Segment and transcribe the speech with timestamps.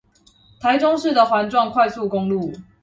[0.59, 2.51] 臺中市的環狀快速公路